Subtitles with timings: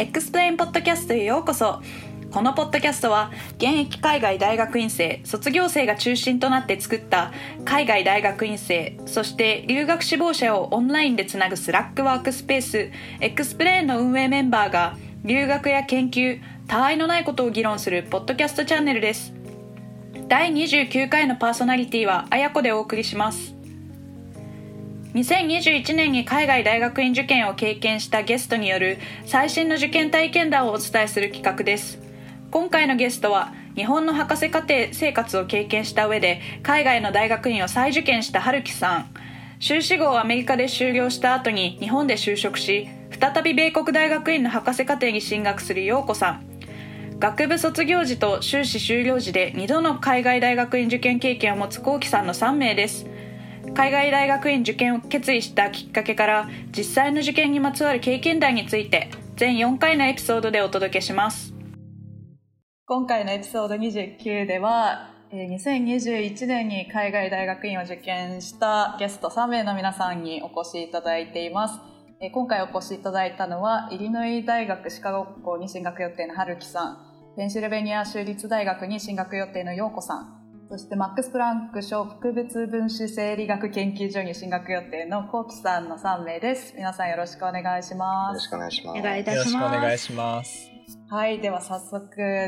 [0.00, 1.82] エクスプレインポッドキャストへようこそ。
[2.32, 7.32] このポッドキャストは現役海外大学院生卒業生が中心となって作った
[7.66, 8.98] 海外大学院生。
[9.04, 12.90] そして留学志望者をオンラインでつなぐ Slack ワークスペース。
[13.20, 19.34] エクスプレインの運営メンバーが留学や研究他愛のないことを議論するポッドキャストチャンネルです。
[20.28, 23.59] 第29回のパーソナリティはあやこでお送りします。
[25.14, 31.98] 2021年に海外大学院受験を経験したゲストによる最新の受験体験談をお伝えする企画です。
[32.52, 39.10] 今回のゲストは日本の博士課程生活を経験した上で海外の大学院を再受験した春樹さん。
[39.58, 42.88] 修士号をアメリカで修了した後に日本で就職し
[43.20, 46.46] 再び米国大学院の博士課程に進学する陽子さん。
[47.18, 53.09] 学部卒業時と修士修了時で2度の海外大学院受験経験を持つ幸喜さんの3名です。
[53.80, 61.54] 海外大学院受験を決意したきっかけから実際の受験にまつわる経験談について全4回のエピソードでお届けします。
[62.84, 71.80] 今回のエピソード29では2021年に海外大学院を受験したゲスト3名の皆さんにお越しいただいています。
[72.34, 76.98] 今回お越しいただいたのはイリノイ大学歯科学校に進学予定の春樹さん。
[77.34, 80.39] ペンシルベニア州立大学に進学予定の陽子さん。
[80.70, 86.74] そしてマックス・プランク賞特別分子生理学研究所に進学予定のコウキさんの3名です。
[86.76, 88.34] 皆さんよろしくお願いします。
[88.34, 89.00] よろしくお願いします。
[89.00, 89.52] お願いいたします。
[89.52, 90.70] よろしくお願いします。
[91.08, 92.04] はい、では早速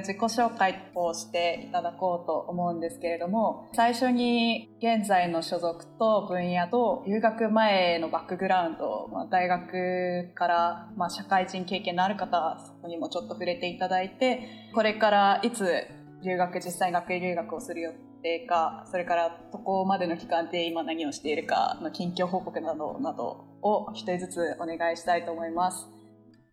[0.07, 15.89] 自己紹介をしていただこうと思うんですけれども、最初に現在の所属と分野と留学前のバックグラウンド、まあ、大学からまあ社会人経験のある方、そこにもちょっと触れていただいて、これからいつ
[16.23, 17.91] 留学、実際学位留学をする予
[18.23, 25.89] 定か、それから渡航までの期間で今何をしているかの近況報告などなどを一人ずつお願いしたいと思います。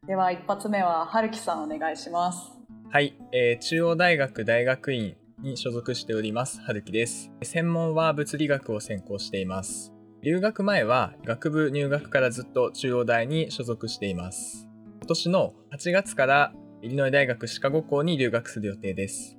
[0.05, 2.51] では一発目は春樹さんお願いします。
[2.89, 7.31] はい、えー、中央大学大学院に所属しております春樹です。
[7.43, 9.93] 専門は物理学を専攻しています。
[10.21, 14.67] 留学前は学部入学からずっと中央大に所属しています。
[14.97, 19.37] 今年の8月からイリノイ大学シカゴ校に留学する予定です。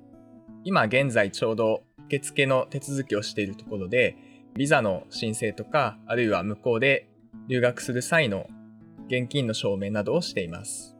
[0.63, 4.17] 今現在ちょうど受付の手続きをしているところで、
[4.57, 7.07] ビザの申請とか、あるいは向こうで
[7.47, 8.47] 留学する際の
[9.07, 10.97] 現金の証明などをしています。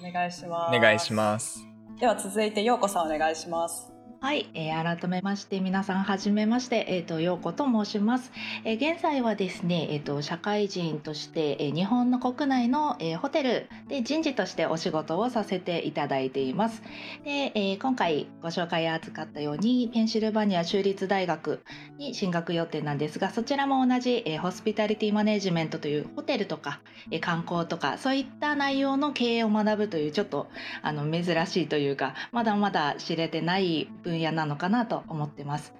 [0.00, 0.76] お願いします。
[0.76, 1.66] お願いします。
[2.00, 3.93] では続いて、ようこさんお願いします。
[4.24, 8.32] はい、えー、改めまして皆さんはじめまして、え、ー、と陽子と申します。
[8.64, 16.82] えー、現在はですね、え、ー、と社会人として、え日本の国内の、えホテルで人事としてお仕事をさせていただいています。
[17.22, 21.62] で、え今回ご紹介扱ったようにペンシルバニア州立大学
[21.98, 26.80] に進学予定なんですが、そちらも同じ、えホスピタリティマネジメントというホテルとか、
[27.10, 30.48] え観光とかそういった内容の経営を学ぶというちょっと
[30.80, 35.74] あの珍しいというか、まだまだ知れてない分分野なのかなと思ってます。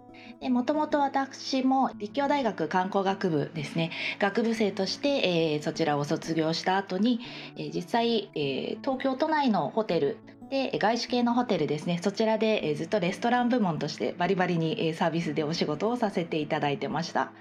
[0.51, 7.21] もともと私も立教大学観光学部ですね学部生として、えー、そちらを卒業した後に、
[7.57, 10.19] えー、実際、えー、東京都内のホテル
[10.55, 11.99] で外資系のホテルですね。
[12.01, 17.33] そちらで、えー、ずっとレストラン部門としてバリバリに、えー、サービスでお仕事をさせていただいてました。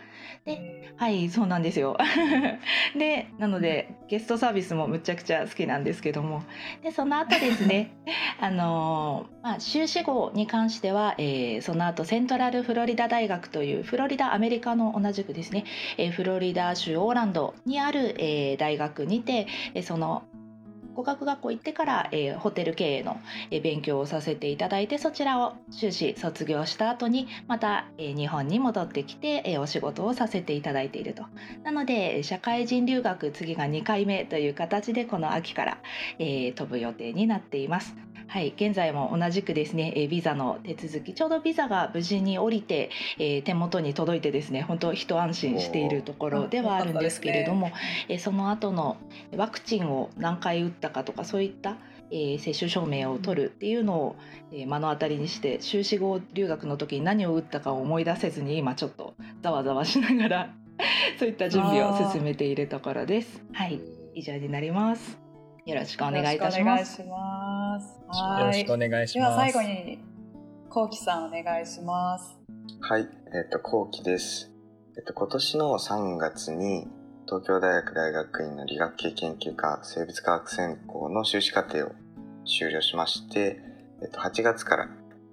[0.45, 1.95] ではいそうなんですよ。
[2.97, 6.41] でなのでゲストサービスもむちゃくちゃ好きなんですけども。
[6.81, 7.91] でその後ですね
[8.41, 15.65] あのまあ修士号に関しては、えー、その後セントラルフロリダ大学というフロリダアメリカの同じくですね、
[15.97, 19.45] えー、フロリダ州オーランドにある、えー、大学にて、
[19.75, 20.23] えー、その
[20.93, 23.19] 語学学校行ってから、えー、ホテル経営の、
[23.51, 31.23] えー、勉強をさせていただいてそちらを修士卒業した後にまた、えー、日本に戻ってきて、えお仕事をさせていただいていると
[31.63, 35.77] なので社会人留学次が2回目という形でこの秋から、
[36.19, 37.95] え飛ぶ予定になっています。
[38.33, 42.89] はい、現在も同じくですね、えビザの手続き、ちょうどビザが無事に降りて、
[43.19, 47.73] えー、手元に届いてですね、本当一安心しているところではあるんですけれども、ね、
[48.09, 48.97] えその後の
[49.37, 51.77] ワクチンを何回打ったかとかそういった
[52.09, 54.15] えー、接種証明を取るっていうのを、
[54.51, 60.53] えー、目の当たりにして修士号留学の時に何を打ったかを思い出せずに今ちょっとざわざわしながら
[61.17, 63.43] そういった準備を進めているところです。
[63.53, 63.79] はい
[64.15, 65.22] 以上になります。
[65.65, 66.99] よろしくお願いいたします。
[66.99, 69.13] よろしくお願いします。
[69.13, 69.99] では最後に、
[70.69, 72.37] こうきさんお願いします。
[72.81, 74.51] はい、えっ、ー、と、こうきです。
[74.97, 76.89] えっ、ー、と、今年の3月に、
[77.25, 81.91] 東京大学大学院の理学系研究科生物科学専攻の修士課程を
[82.43, 83.61] 修了しまして、
[84.01, 84.89] えっ、ー、と、8月から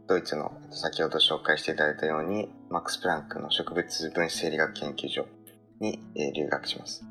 [0.07, 5.27] ドイツの先ほど紹介していただいたように、マックス・プランクの植物分子生理学研究所
[5.81, 7.05] に、えー、留学します。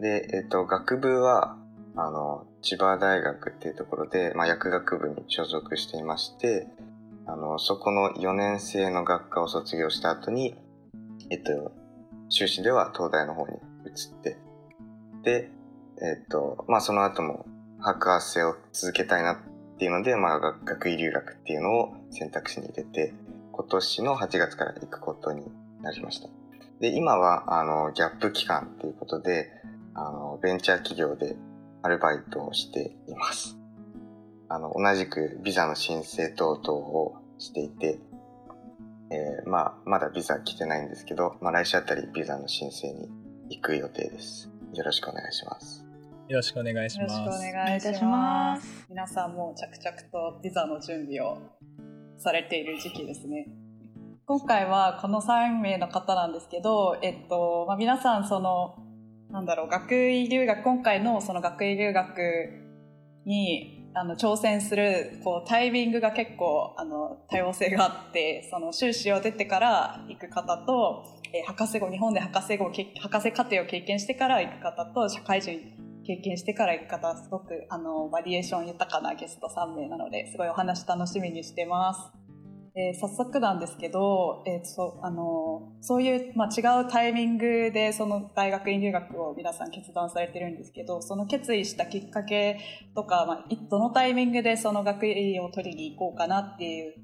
[0.00, 1.58] で、えっ、と、学部は、
[2.00, 6.68] あの、千葉大学っていうところで、まあ、薬学部に所属していまして、
[7.26, 10.54] あの、そこの4年生の学科を卒業した後に、
[11.28, 11.72] えっと、
[12.28, 13.54] 修士では東大の方に
[13.84, 14.38] 移って、
[15.24, 15.50] で、
[16.00, 17.46] えっと、まあ、その後も
[17.80, 19.36] 博士を続けたいなっ
[19.78, 23.12] ていうので、まあ、学位留学っていうのを選択肢に入れて、
[23.50, 25.50] 今年の8月から行くことに
[25.82, 26.28] なりました。
[26.78, 29.50] で、今は、あの、ギャップ期間っていうことで、
[29.94, 31.34] あの、ベンチャー企業で
[31.82, 33.58] アルバイトをしています。
[34.48, 38.00] あの、同じくビザの申請等々をしていて、
[39.10, 43.08] えー、まあ、まだビザ来てないんですけど、まあ、来週あたりビザの申請に
[43.50, 44.50] 行く予定です。
[44.74, 45.84] よろしくお願いします。
[46.28, 47.18] よろしくお願いします。
[47.18, 48.86] よろしくお願いします。
[48.88, 51.38] 皆さんも着々とビザの準備を
[52.18, 53.46] されている時期ですね。
[54.26, 58.76] 今回はこの3名の方なんですけど、えっと、まあ、皆さんその、
[59.30, 62.68] なんだろう、学位留学、今回のその学位留学
[63.26, 75.60] にあの挑戦するこうタイミングが結構あの多様性があってその修士を出てから行く方と、えー、博士号日本で博士号博士課程を経験してから行く方と社会人
[76.06, 82.27] 経験してから行く方すごくあのバリエーション豊かなゲスト3名なのですごいお話楽しみにしてます。
[82.80, 92.60] えー、早速なんですけど、えー、そあのそういう、まあ、違うタイミングでその大学院留学を皆さん決断されてるんですけどその決意したきっかけ
[92.94, 96.94] とか、まあ、どのタイミングでその学位を取りに行こうかなっていう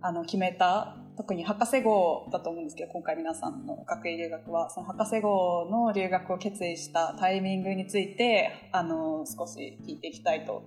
[0.00, 10.62] あの決めた特に博士号だと思うんですけど今回皆さんの学位留学はその博士号の留学を決意したタイミングについてあの少し聞いていきたいと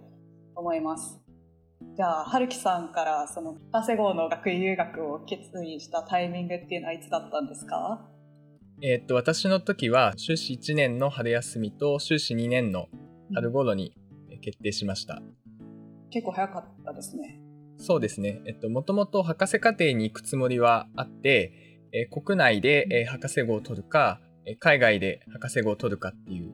[0.56, 1.31] 思います。
[1.96, 8.08] じゃあ、春樹さんからその博士号の学位留学を決意したタイミングっていうのはいつだったんですか？
[8.82, 12.88] えー、っと、私の時は修士1年の春休みと修士2年の
[13.34, 13.94] 春頃に
[14.42, 15.22] 決定しました。
[15.22, 17.40] うん、結構早かったですね。
[17.78, 18.42] そうですね。
[18.46, 26.54] えっと、もともと博士課程に行くつもりはあって、えー、国内で、えー、博士号を取るか、えー、海外で博士号を取るかっていう、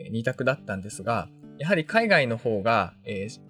[0.00, 1.28] えー、2択だったんですが、
[1.58, 3.47] やはり海外の方が、えー、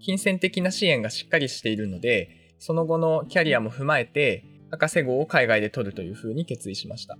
[0.00, 7.16] 金銭的な支援がしっかりしているので、その後のキャリアも踏まえて、博士号を海外で取るというふうに決意しました。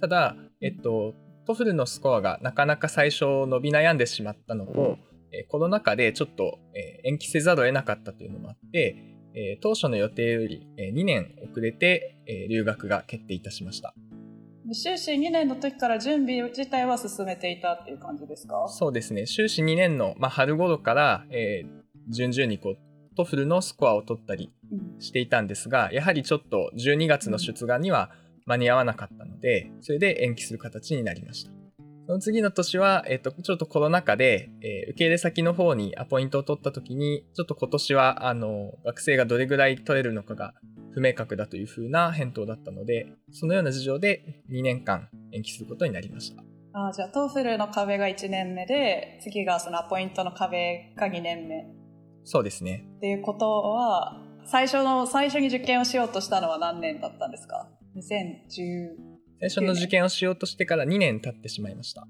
[0.00, 1.14] ただ、えっと、
[1.46, 4.98] TOEFL のスコアがなかなか最初伸び悩んでしまったのと、
[5.32, 8.96] えコロナ禍でちょっと、え延期せざるを得なかったというのもあって、
[9.34, 13.94] え当初の予定より、え2年遅れて、え留学が決定いたしました。
[14.72, 18.66] 修士2年の時から準備自体は進めていたっていう感じですか？
[18.68, 19.26] そうですね。
[19.26, 21.77] 修士2年の、まあ、春頃から、えー、
[22.08, 22.78] 順々にこう
[23.16, 24.52] TOEFL のスコアを取ったり
[25.00, 28.10] していたんですが、やはりちょっと12月の出願には
[28.46, 31.50] 間に合わなかったので、それで延期する形になりました。
[32.06, 40.54] その次の年は、えっ、と、ちょっとコロナ禍で、えー、受け入れ先の方にアポイントを取った時に、ちょっと今年は、あの、学生がどれぐらい取れるのかが
[40.92, 46.42] 不明確だというふうな返答だったので、そのような事情で2年間延期することになりました。
[46.72, 51.77] あじゃあ、 TOEFL の壁が1年目で、次がそのアポイントの壁が2年目。
[52.30, 52.84] そうですね。
[52.98, 58.90] っていうことは、最初の、最初に受験をしようとしたのは何年だったんですか ?2010。
[59.40, 62.06] 最初の受験をしようとしてから2年経ってしまいました。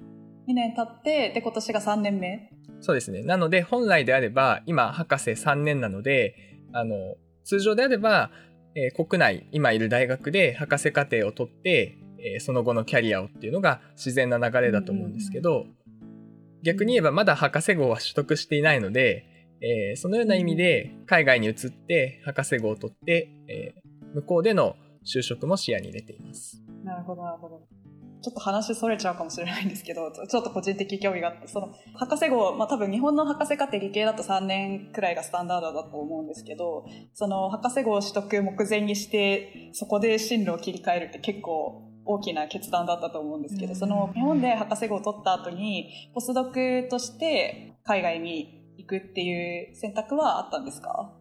[0.48, 3.22] 2年経って、で、今年が3年目そうですね。
[3.22, 6.34] なので、本来であれば、今、博士3年なので、
[6.72, 8.32] あの、通常であれば、
[8.75, 15.66] えー、国内、今いる大学で博士課程を取って、えー、その後のキャリアをっていうのが自然な流れだと思うんですけど、
[16.64, 19.27] 逆に言えばまだ博士号は取得していないので、
[19.60, 26.62] えー、そのような意味で海外に移って博士号を取って、えー、向こうでの就職も視野に入れています。
[26.84, 27.62] なるほど、なるほど。
[28.20, 36.84] ちょっと話それちゃうかもしれないんですけど、ちょっと個人的興味があって、その、博士号、まあ多分日本の博士課程理系だと3年くらいがスタンダードだと思うんですけど、
[37.14, 51.12] その博士号を取得目前にして、そこで進路を切り替えるって結構大きな決断だったと思うんですけど、その日本で博士号を取った後に、ポスドクとして海外に行くっていう選択はあったんですか？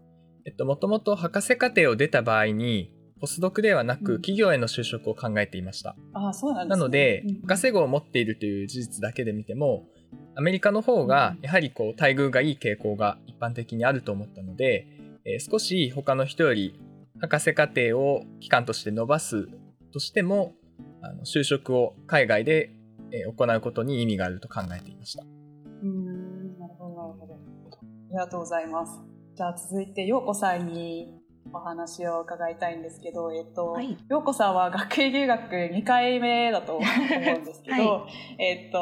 [0.46, 5.96] えっと、もともと博士課程を出た場合に、ポスドクではなく企業への就職を考えていました。
[6.16, 9.88] うん、あそうなんです、ね、なので、博士号を持っているという事実だけで見ても、
[10.36, 14.88] アメリカの方がやはりこう待遇がいい傾向が一般的にあると思ったので、
[15.26, 16.80] えー、少し他の人より
[17.20, 19.50] 博士課程を期間として伸ばす
[19.92, 20.54] としても、
[21.02, 22.70] あの就職を海外で
[23.36, 25.24] 行うことに意味があると考えていました。
[28.08, 29.02] ありがとうございます。
[29.36, 31.17] じゃあ続いて、ようこさんに
[31.54, 33.98] お話を伺いたいんですけど、えっと、はい。
[34.10, 38.80] 陽子さんは学位留学2回目だと思うんですけど、 はえっと、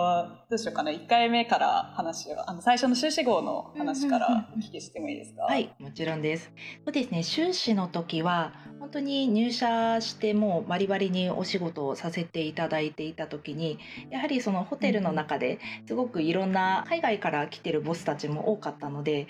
[0.50, 5.44] どうしようかな、1回目から話を、あの、最初の修士号の話からお聞きしてもいいですか？
[5.44, 6.52] はい、もちろんです。
[6.84, 13.80] そうですね、修士の時は本当に入社してもうバリバリにお仕事をさせていただいていた時に、
[14.10, 19.28] やはりそのホテルの中ですごくいろんな海外から来てるボスたちも多かったので。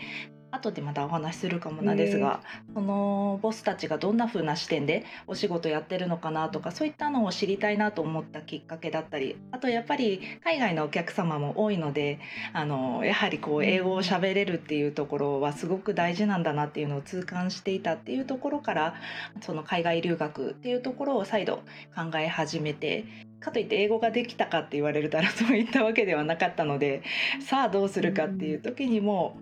[0.56, 2.42] 後でまたお話しするかもなんですが、
[2.74, 12.20] そのボスたちがどんな風な視点でお仕事やってるのかなとかそういったのを知りたいなと思ったきっかけだったりあとやっぱり海外のお客様も多いので
[12.54, 18.96] あのやはりこう英語を喋れるっていうところはすごく大事なんだなっていうのを痛感していたっていうところから
[19.42, 21.58] その海外留学っていうところを再度
[21.96, 23.06] 考え始めて
[23.40, 27.04] かといって英語ができたかって言われたらそういったわけではなかったので
[27.40, 29.38] さあどうするかっていう時にも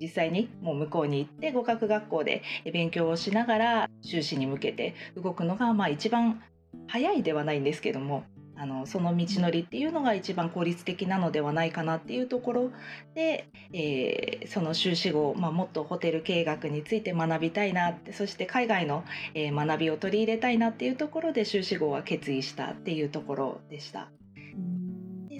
[0.00, 2.42] 実際にもう向こうに行って語学学校で
[2.72, 6.42] 勉強をしながら修士に向けて動くのがまあ一番
[6.86, 8.24] 早いではないんですけども
[8.60, 12.70] あのその道のりっていうのが一番効率的なのではないかなっていうところ
[13.14, 19.04] で、えーその修士後、まあ、もっとホテル経営学について学びたいなってそして海外の、
[19.34, 24.10] え学びを取り入れたいなっていうところで修士号は決意したっていうところでした。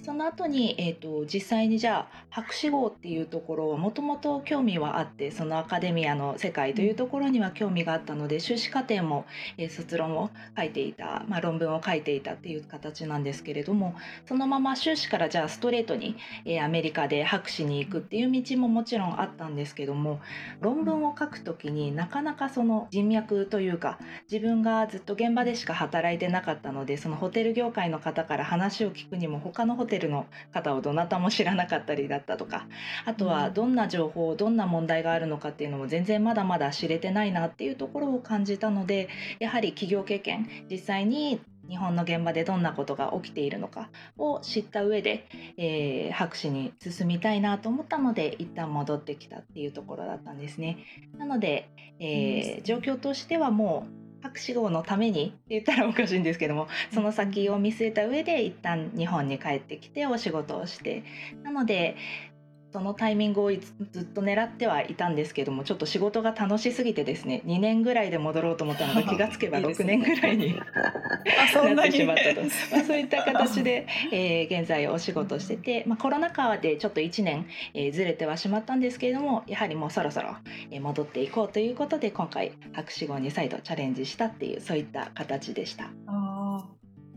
[0.01, 9.27] でその後に、えー、と実際にじゃあ博士号っていうところはもともと興味はあってそのアカデミアの世界というところには興味があったので修士課程も、
[9.59, 13.95] えー卒論を書いていた、まあ、論文を書いていたっていう形なんですけれども
[14.27, 20.21] そのまま修士からじゃあストレートに、えーアメリカで博士に行くっていう道ももちろんあったんですけども
[20.61, 23.99] 論文を書くときになかなかその人脈というか
[24.31, 32.67] 自分がずっと現場でしか働いてなかったのでそのホテル業界の方から話を聞くにも他のホテルの方をどなたも知らなかったりだったとか
[33.05, 50.79] あとはどんな情報どんな問題があるのかっていうのも全然まだまだ知れてないなっていうところを感じたのでやはり企業経験実際に日本の現場でどんなことが起きているのかを知った上で、えー博士に進みたいなと思ったので一旦戻ってきたっていうところだったんですね。
[51.17, 51.71] なので、
[52.01, 61.05] えー状況としてはもう博士号のためにって言ったらおかしいんですけどもその先を見据えた上で一旦日本に帰ってきてお仕事をして
[61.43, 61.97] なので
[62.73, 69.99] そのタイミングをずっと狙ってはいたんですけどもちょっと仕事が楽しすぎてですね2年ぐらいで戻ろうと思ったのが 気がつけば6いいですね。
[69.99, 70.55] 年ぐらいに
[71.75, 72.41] なってしまったと、
[72.73, 80.37] まあ、そういった形で、えー現在お仕事してて、まあ、コロナ禍でちょっと1年、えーずれてはしまったんですけれどもやはりもうそろそろ、
[80.71, 85.91] えー戻っていこうということで今回博士号に再度チャレンジしたっていうそういった形でした。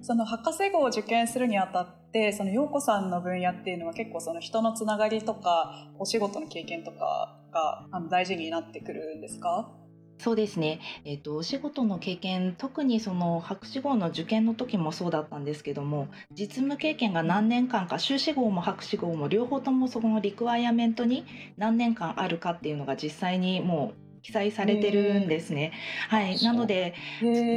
[0.04, 9.72] その博士号を受験するにあたってその陽子さんの分野っていうのは結構その人のつながりとかお仕事の経験とかがあの大事になってくるんですか？
[10.20, 21.26] そうですね、えっとお仕事の経験特にその博士号の受験の時もそうだったんですけども実務経験が何年間か修士号も博士号も両方ともそこのリクワイアメントに
[21.58, 25.74] 何年間あるかっていうのが実際にもう記載されてるんですね。
[26.10, 26.96] はい、なので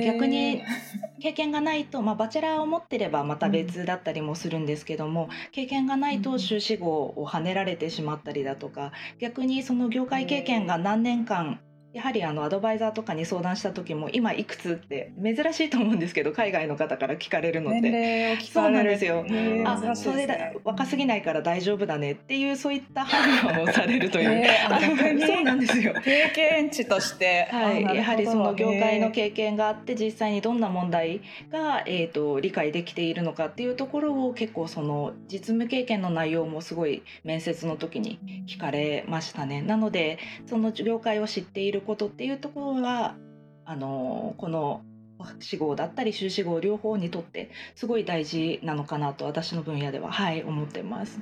[0.05, 0.63] 逆に
[1.23, 11.61] 経験がないと、まあ、バチェラーを持ってればまた別だったりもするんですけども、経験がないと修士号を跳ねられてしまったりだとか逆にその業界経験が何年間
[11.97, 17.89] やはりあのアドバイザーとかに相談した時も今いくつって珍しいと思うんですけど海外の方から聞かれるのっ年て。
[17.89, 19.25] 齢を聞そうなんですよ。
[19.27, 24.77] へーあそれだ若すぎないから大丈夫だねっていうそういった判断をされるという、えー
[25.27, 25.95] そうなんですよ。
[26.05, 39.63] 経験値として、はい、やはりその業界のへ経験があって実際にどんな問題が、えー、と理解できているのかっていうところを結構その実務経験の内容もすごい面接の時にー聞かれましたね。
[39.63, 43.17] なのでその業界を知っていることっていうところは
[43.65, 44.83] あのこの
[45.19, 51.21] 博士号だったり修士号両方にとってすごい大事なのかなと私の分野でははい思ってます。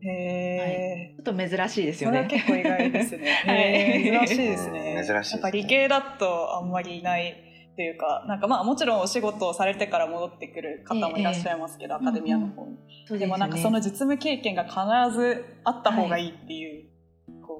[0.00, 2.28] へちょっと珍しいですよね。
[2.30, 3.30] 結構意外ですね。
[3.44, 5.04] はい珍しいですね。
[5.04, 12.76] 珍しいですねなんか理系だとあんまりいないというか、なんかまあもちろんお仕事をされてから戻ってくる方もいらっしゃいますけど、ええアカデミアの方に。
[13.06, 14.76] そうでもなんかその実務経験が必
[15.16, 16.88] ずあった方がいいっていう、こ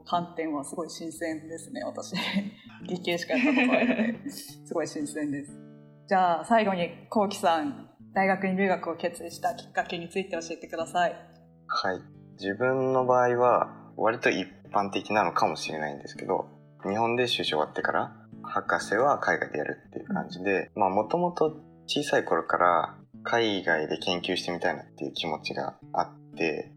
[0.05, 2.15] う観点はすごい新鮮ですね、私。
[2.87, 5.53] 理系しかやったことないので、すごい新鮮です。
[6.09, 11.15] じゃあ最後にこうきさん、大学に留学を決意したきっかけについて教えてください。
[11.67, 12.01] はい。
[12.41, 16.47] 自分の場合は割と一般的なのかもしれないんですけど、
[16.89, 26.73] 日本で修士終わってから博士は海外でやるっていう感じで、まあもともと小さい頃から海外で研究してみたいなっていう気持ちがあって、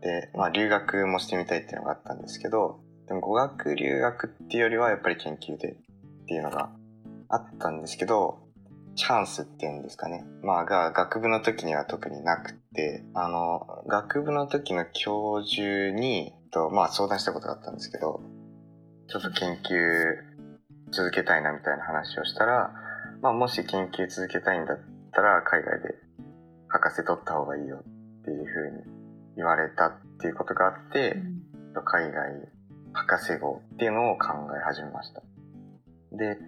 [0.00, 5.76] で、まあ留学もしてみたいっていうのがあったんですけど、でも語学留学っていうよりはやっぱり研究でっ
[6.26, 6.70] ていうのが
[7.28, 8.38] あったんですけど、
[8.96, 10.24] チャンスっていうんですかね。
[10.42, 18.20] まあ、が、学部の時には特になくて、あの、学部の時の教授に、と、まあ相談したことがあったんですけど、
[19.08, 22.72] ちょっと研究続けたいなみたいな話をしたら、
[23.22, 24.78] まあもし研究続けたいんだっ
[25.12, 25.94] たら、海外で
[26.68, 28.99] 博士取った方がいいよっていうふうに
[29.36, 31.16] 言われたっていうことがあって、
[31.84, 32.48] 海外
[32.92, 35.22] 博士号っていうのを考え始めました。
[36.12, 36.38] で、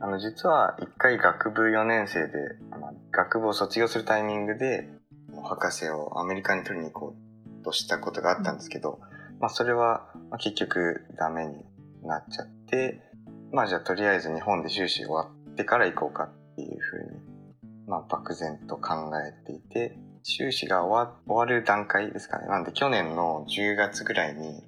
[0.00, 2.32] あの、実は一回学部4年生で、
[2.70, 4.88] あの学部を卒業するタイミングで、
[5.42, 7.16] 博士をアメリカに取りに行こ
[7.60, 9.00] うとしたことがあったんですけど、
[9.40, 11.64] まあそれは結局ダメに
[12.02, 13.00] なっちゃって、
[13.52, 17.20] まあじゃあとりあえず日本で修士終わってから行こうかっていうふうに、
[17.86, 19.98] まあ漠然と考えていて、
[20.30, 22.48] 修士が終わ終わる段階ですかね。
[22.48, 24.62] なんで去年の10月ぐらいに、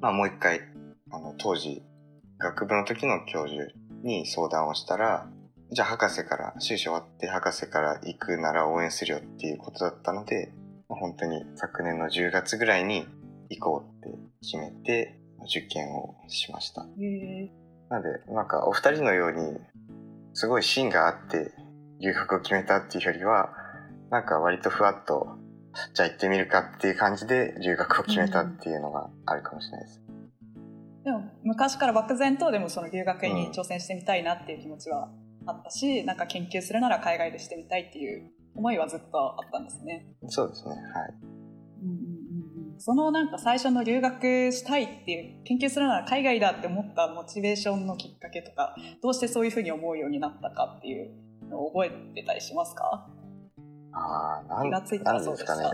[0.00, 0.62] まあもう一回、
[1.12, 1.80] あの当時
[2.38, 3.70] 学部の時の教授
[4.02, 5.28] に相談をしたら、
[5.70, 10.50] じゃあ博士から、修士終わって博士から行くなら応援するよっていうことだったので、
[10.88, 13.06] 本当に昨年の10月ぐらいに
[13.48, 16.82] 行こうって決めて受験をしました。
[16.82, 19.56] なので、なんかお二人のように、
[20.34, 21.52] すごい芯があって
[22.00, 23.59] 留学を決めたっていうよりは、
[24.10, 25.38] なんか割とふわっと、
[25.94, 30.02] じゃあ行ってみるかっていう感じで留学を決めたっていうのがあるかもしれないです。
[31.04, 35.08] でも昔から漠然とでもその留学に挑戦してみたいなっていう気持ちは
[35.46, 40.06] あったし、うん、なんか研究するなら海外でしてみたいっていう思いはずっとあったんですね。
[40.28, 40.80] そうですねはい、
[41.82, 51.12] うんうんうん、そのなんか最初の留学したいっていう研究するなら海外だって思ったモチベーションのきっかけとかどうしてそういうふうに思うようになったかっていう
[51.48, 53.08] のを覚えてたりしますか？
[53.92, 55.64] ああ、気がついたらそうでしたね。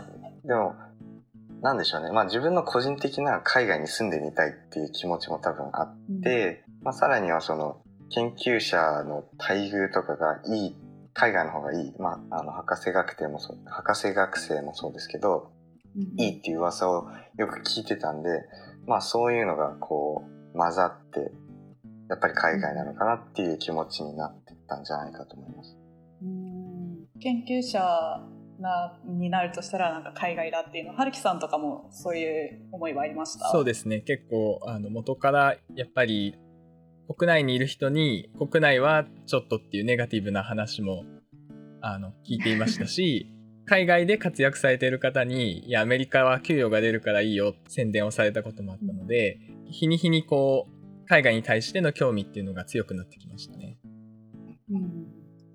[0.44, 0.74] でも
[1.62, 2.12] なんでしょうね。
[2.12, 7.80] まあ自分の個人的な海外に住んでみたいっていう気持ちも多分あって、うん、まあさらにはその
[8.10, 10.76] 研究者の待遇とかがいい、
[11.14, 11.94] 海外の方がいい。
[11.98, 15.50] まああの博士学生もそう、博士学生もそうですけど、
[15.96, 18.28] うん、いいっていう噂をよく聞いてたんで、
[18.86, 21.32] まあそういうのがこう混ざって、
[22.08, 25.76] やっぱり海外なのかなっていう気持ちになってたんじゃないかと思います。
[27.16, 27.80] うん研究者
[28.58, 33.50] なになるとしたらなんか海外だっていうの春樹さんとかもそういう思いはありました？
[33.50, 34.00] そうですね。
[34.00, 36.34] 結構あの元からやっぱり
[37.08, 41.04] 国内にいる人に国内はちょっとっていうネガティブな話も
[41.82, 43.32] あの聞いていましたし
[43.66, 53.78] 海外で活躍されている方にいやアメリカは給与が出るからいいよ宣伝をされたこともあったので、うん、日に日にこう海外に対しての興味っていうのが強くなってきましたね。
[54.70, 55.06] うん、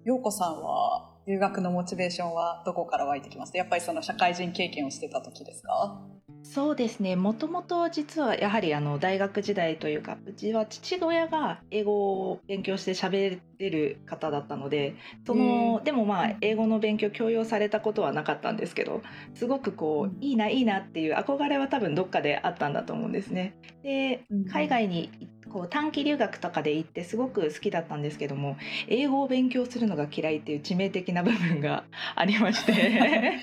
[0.05, 3.55] 陽子さんは留学のモチベーションはどこから湧いてきます？
[3.55, 6.01] やっぱりその社会人経験をしてた時ですか？
[6.43, 7.15] そうですね。
[7.15, 11.93] もともと実はやはりあの大学時代というかうちは父親が英語
[12.31, 14.95] を勉強して喋れる方だったので
[15.27, 19.03] そのでもまあ英語の勉強強要されたことはなかったんですけど
[19.35, 23.53] すごくこういいないいなっていう憧れは多分どっかであったんだと思うんですね。
[23.83, 25.11] で海外に
[25.51, 31.83] こう短期留学とかで行ってすごく好きだったんですけども英語を勉強するのが嫌いっていう致命的な部分が
[32.15, 33.39] ありまして。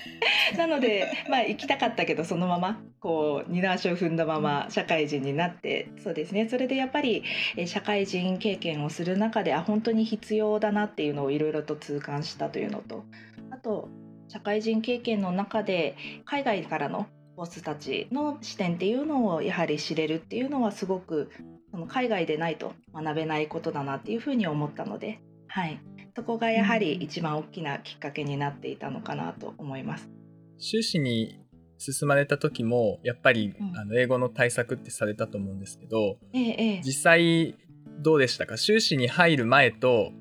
[0.57, 5.89] なのでまあ行きたかったけどそのままこう二段足を踏んだまま社会人になって。
[6.03, 6.47] そうですね。
[6.49, 7.23] それでやっぱり
[7.65, 13.05] 社会人経験をする中であ本当に必要だなっていうのをいろいろと痛感したというのと
[13.51, 13.89] あと
[14.27, 15.95] 社会人経験の中で
[16.25, 21.31] 海外からのボスたちの視点っていうのをやはり知れるっていうのはすごく
[21.71, 25.79] その海外でないと学べないことだなっていうふうに思ったので、はい、
[26.15, 30.09] そこがやはり一番大きなきっかけになっていたのかなと思います。
[30.57, 31.39] 修士に
[31.77, 37.55] 進まれた時もやっぱり、うん、あの英語の対策ってされたと思うんですけど、ええ、実際
[37.99, 38.57] どうでしたか？
[38.57, 40.11] 修士に入る前と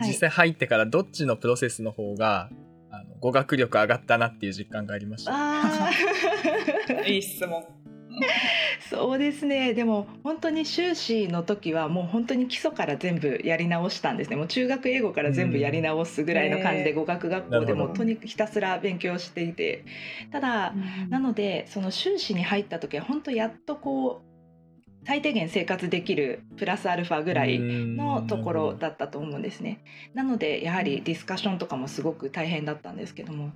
[0.00, 2.48] 実際入ってからどっちのプロセスの方が、
[2.90, 5.90] あの語学力上がったなっていう実感がありました。
[7.06, 7.81] いい質問。
[8.90, 9.74] そうですね。
[9.74, 14.36] でも本当に修士の時はもう本当に基礎から全部やり直したんですね。
[14.36, 19.84] もう中学英語から全部やり直すぐらいの感じで語学学校でもとにかくひたすら勉強していて。
[20.30, 20.74] ただ
[21.08, 24.32] なのでその修士に入った時は本当やっとこう
[25.04, 29.82] 最低限生活できるプラスアルファぐらいのところだったと思うんですね。
[30.14, 33.52] なのでやはりディスカッションとかもすごく大変だったんですけども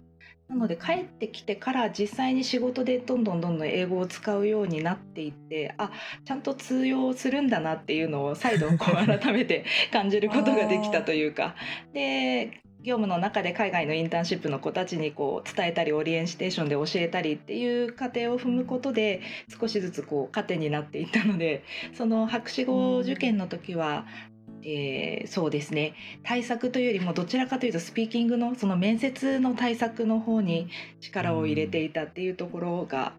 [0.49, 5.91] なので帰ってきてから実際に仕事でどんどんどんどん英語を使うようになっていってあ
[6.25, 11.57] ちゃんと通用するんだなっていうのを再度こう改めて 感じることができたというか。
[11.93, 19.23] で業務の中で海外のインターンシップの子たちにこう伝えたりオリエンテーションで教えたりっていう過程を踏むことで
[19.61, 24.07] 少しずつこう糧になっていったのでその博士号受験の時は
[24.69, 25.95] えー、そうですね。
[26.25, 30.69] 対策というよりもどちらかというとスピーキングのその面接の対策の方に
[31.01, 33.13] 力を入れていたっていうところが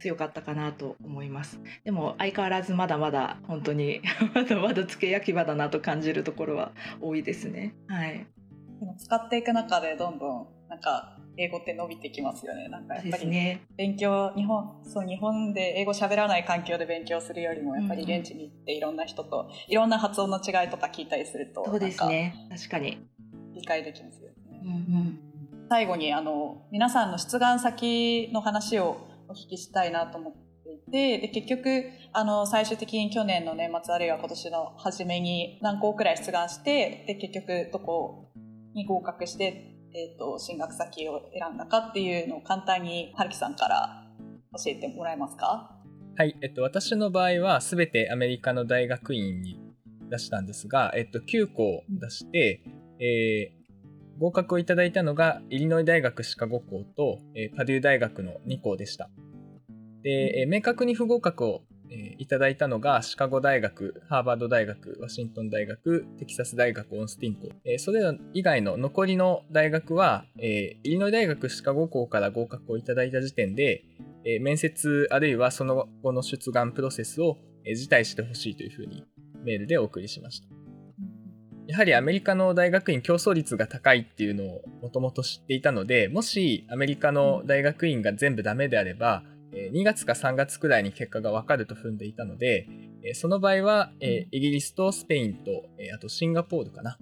[0.00, 1.60] 強かったかなと思います。
[1.84, 4.00] でも相変わらずまだまだ本当に
[4.34, 7.74] まだまだ付け焼き場だなと感じるところは多いですね。
[7.86, 8.26] はい。
[8.96, 12.68] 使っていく中でどんどんなんか英語って伸びてきますよね。
[12.68, 13.26] なんかやっぱり
[13.76, 22.34] 勉強、ね、日本、そう日本で英語喋らない環境で勉強するよりも、やっぱり現地に行っていろんな人と、いろんな発音の違いとか聞いたりすると、そうですね。
[22.50, 22.98] 確かに。
[23.54, 24.60] 理解できますよね。
[24.64, 25.18] うんうん、
[25.68, 28.96] 最後に、あの、皆さんの出願先の話を
[29.28, 30.32] お聞きしたいなと思っ
[30.64, 38.30] ていて、で、結局、あの、最終的に去年の年末あるいは今年の初めに何校くらい出願して、で、結局どこ
[38.74, 44.04] に合格して、えっ、ー、と、進学先を選んだかっていうのを簡単に春樹さんから
[44.52, 45.70] 教えてもらえますか？
[46.16, 49.60] はい、えっと、私の場合は全てアメリカの大学院に
[50.10, 52.64] 出したんですが、えっと、9校出して、
[52.98, 59.10] えー、合格をいただいたのがイリノイ大学シカゴ校と、えー、パデュー大学の2校でした。
[60.02, 61.62] で、えー、明確に不合格を
[61.94, 67.48] えー、いただいたのがシカゴ大学、ハーバード大学、ワシントン大学、テキサス大学、オンスティン校。
[67.64, 68.02] えー、それ
[68.32, 73.84] 以外の残りの大学は、えー、イリノイ大学シカゴ校から合格をいただいた時点で、
[74.24, 79.04] えー、面接あるいはその後の出願プロセスを、えー、辞退してほしいというふうに
[79.44, 80.48] メールでお送りしました。
[81.66, 89.22] やはりアメリカの大学院競争率が高いっていうのをもともと知っていたので、もしアメリカの大学院が全部ダメであれば、
[89.54, 92.68] 2月か3月くらいに結果がわかると踏んでいたので、
[93.14, 95.50] その場合はイギリスとスペインと、
[95.94, 96.98] あとシンガポールかな、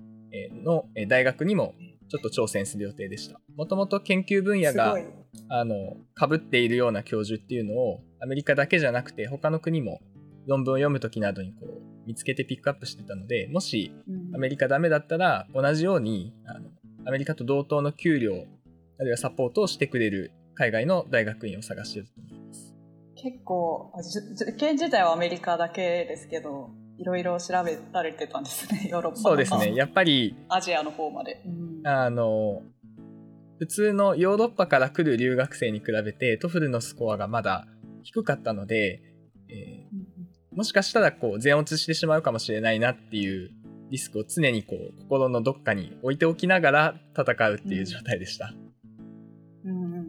[0.65, 1.75] の大学にも
[2.09, 3.41] ちょっと挑戦する予定でした。
[3.57, 4.97] もともと研究分野が
[5.49, 10.01] あの被っているような教授っていうのをアメリカだけじゃなくて他の国も
[10.47, 13.95] 論文を読む時などにこう見つけてピックアップしてたのでもし
[14.35, 16.69] アメリカダメだったら同じようにあの
[17.07, 18.45] アメリカと同等の給料
[18.99, 22.42] あるいはサポートをしてくれる海外の大学院を探していると思います。
[23.23, 23.93] 結構、
[24.35, 31.41] 受験自体はアメリカだけですけど、いろいろ調べられてたんですね、ヨーロッパそうですね、やっぱり、アジアの方まで。
[31.47, 32.63] うん、あの、
[33.59, 37.69] 普通のヨーロッパから来る留学生に比べて、 TOEFL のスコアがまだ
[38.03, 39.01] 低かったので、
[39.49, 43.51] えー、もしかしたらこう全落ちしてしまうかもしれないなっていう
[43.91, 48.53] リスクを常にこう心のどっかに置いておきながら戦うっていう状態でした。
[49.65, 50.03] うん、うんうんうん。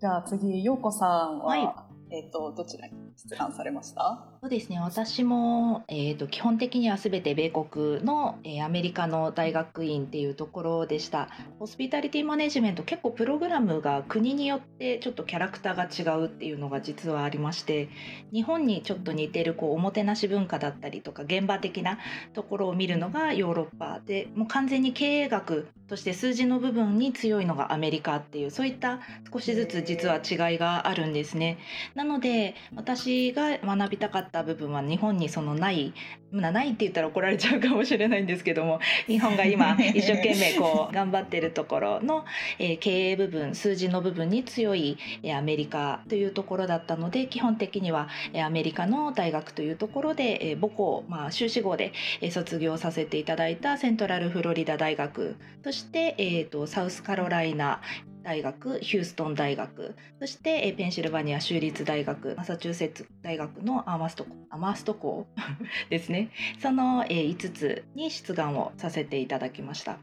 [0.00, 2.99] じゃあ次、ようこさんは、はい、えっ、ー、と、どちらに？
[3.28, 4.24] 出願されました？
[4.40, 4.80] そうですね。
[4.80, 11.28] 私も、えーと、基本的にはすべて米国の、えー、アメリカの大学院っていうところでした。
[11.58, 17.88] ホスピタリティマネジメント結構プログラムが国によってちょっとキャラクターが違うっていうのが実はありまして
[18.32, 21.98] 日本にちょっと似てるこうおもてなし文化だったりとか現場的な
[22.32, 29.00] ところを見るのがヨーロッパでもう完全に経営学として数字の部分に強いのがアメリカっていうそういった
[29.32, 31.58] 少しずつ実は違いがあるんですね。
[31.94, 35.92] なので私が学びたかった部分は日本にそのない
[36.32, 42.24] ないって言ったら怒られちゃうかもしれないんですけども 日本が今一生懸命こう頑張ってるところの、
[42.58, 57.80] えー、経営部分数字の部分に強い、えー、アメリカというところだったので基本的には、えー、アメリカの大学というところで、えー、母校、まあ、修士号で、えー、卒業させていただいたセントラルフロリダ大学そして、えーとサウスカロライナ
[58.22, 62.89] 大学ヒューストン大学そしてペンシルバニア州立大学マサチューセッ
[63.22, 65.26] 大学のアーマストアマースト校
[65.90, 69.98] ですねその5つに出願をさせていただきました。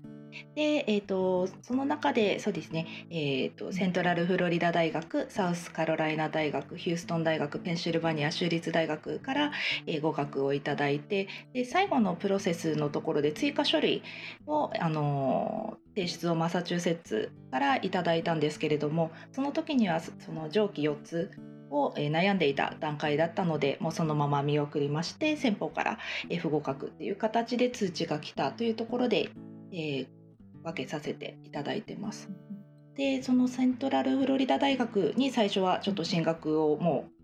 [0.55, 9.51] で、えーと、その中でそうですね、えーと、セントラルフロリダ大学サウスカロライナ大学ヒューストン大学ペンシルバニア州立大学から、
[9.85, 14.03] えー、合格をいただいてで最後のプロセスのところで追加書類
[14.45, 21.31] を、あの、提出をマサチューセッツからいただいたんですけれどもその時にはその上記4つ
[21.69, 25.97] を悩んでいた段階だったのでもうそのまま見送りまして先方から
[26.39, 29.29] 不合格っていう形で通知が来たというところで、
[29.71, 30.07] えー、
[30.67, 32.29] 分けさせていただいてます。
[32.95, 37.16] でそのセントラルフロリダ大学に最初はちょっと進学をもう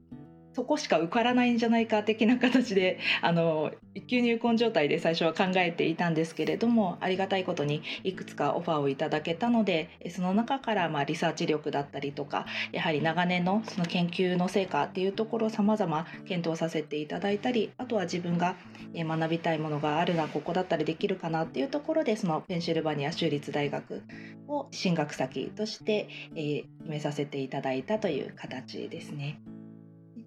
[0.54, 18.56] そこしか受からないんじゃないか的な形で あの一級入魂状態で最初は考えていたんですけれどもありがたいことにいくつかオファーをいただけたのでその中からまあリサーチ力だったりとかやはり長年のその研究の成果っていうところをさまざま検討させていただいたりあとは自分が
[18.96, 24.04] 学びたいものがあるなここだったらできるかなっていうところでそのペンシルバニア州立大学
[24.48, 29.40] を進学先として、えー、決めさせていただいたという形ですね。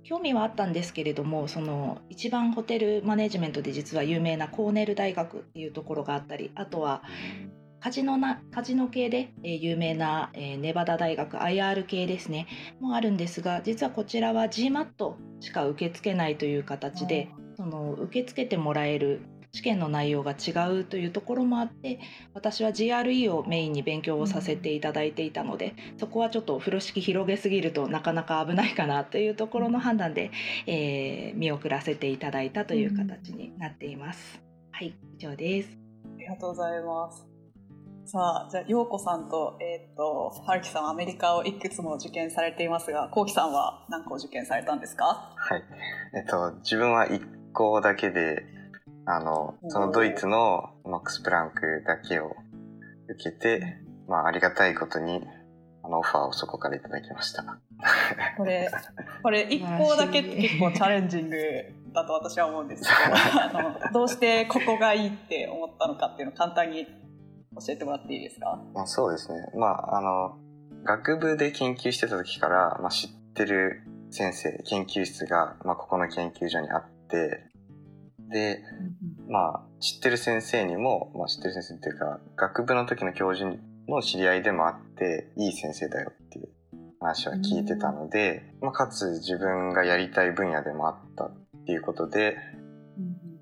[0.08, 7.02] 興味はあったんですけれどもその一番ホテルマネジメントで実は有名なコーネル大学っていうところがあったりあとは
[7.80, 12.46] カジノなカジノ系で、えー有名な、えーネバダ大学 IR 系ですね
[12.80, 19.22] もあるんですが実はこちらは GMAT しか受け付けないという形でその受け付けてもらえる
[19.56, 21.98] 試験の内容が違うというところもあって
[22.34, 30.30] 私は GRE をメインに勉強をさせていただいていたので、そこはちょっと風呂敷広げすぎるとなかなか危ないかなというところの判断で、
[30.66, 34.40] えー見送らせていただいたという形になっています。
[34.72, 35.70] はい以上です。
[36.04, 37.26] ありがとうございます。
[38.04, 45.34] さあ、じゃあ、ようこさんと、えっ、と、はるきさんはアメリカをいくつも受験されていますが、こうきさんは何個受験されたんですか？
[45.36, 45.62] はい。
[46.14, 47.20] えっと、自分は1
[47.52, 48.44] 校だけで、
[49.06, 52.34] あの、そのドイツのマックス・プランクだけを
[53.08, 55.22] 受けて、まあ、ありがたいことに、
[55.84, 57.60] あの、オファーをそこからいただきました。
[58.36, 58.68] これ、
[59.22, 61.36] これ1校だけって結構チャレンジング
[61.92, 63.14] だと私は思うんですけど、
[63.60, 68.60] あのどうしてここがいいって思ったのかっていうのを簡単に教えてもらっていいですか？
[68.74, 69.38] まあ、そうですね。
[69.54, 70.36] まあ、あの、
[70.82, 77.44] 学部で研究してた時から、まあ、知ってる先生、研究室が、まあ、ここの研究所にあって、
[78.30, 78.62] で、
[79.28, 83.56] まあ、知ってる先生にも、まあ、知ってる先生っていうか、学部の時の教授
[83.88, 86.48] の知り合いでもあって、いい先生だよっていう
[87.00, 91.34] 話は聞いてたので、まあ、かつ自分がやりたい分野でもあったっ
[91.66, 92.36] ていうことで、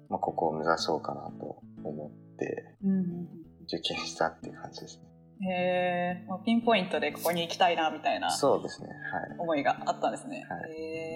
[0.09, 2.77] まあ、ここを目指そうかなと思って
[3.67, 5.05] 受験したっていう感じですね。
[5.47, 8.89] へえ、ピンポイントでここに行きたいなみたいなそうですね。
[8.89, 9.39] はい。
[9.39, 10.47] 思いがあったんですね。
[10.49, 11.14] はいへー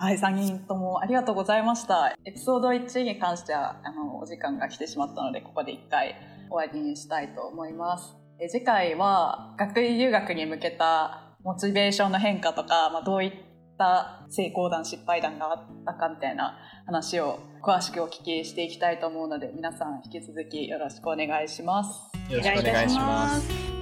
[0.00, 2.16] はい、3人ともありがとうございました。
[2.24, 6.14] エピソード1に関しては、あの、お時間が来てしまったので、ここで1回
[6.48, 8.16] 終わりにしたいと思います。
[8.40, 13.32] え次回は、学位留学に向けたモチベーションの変化とか、まあ、どういっ
[13.76, 22.10] た成功談、失敗談があったかみたいな話を詳しくお聞きしていきたいと思うので、皆さん引き続きよろしくお願いします。
[22.32, 23.28] よろしくお願いしま。
[23.28, 23.79] す。